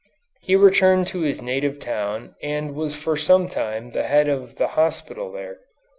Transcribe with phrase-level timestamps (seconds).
[0.41, 4.69] He returned to his native town and was for some time the head of the
[4.69, 5.59] hospital there.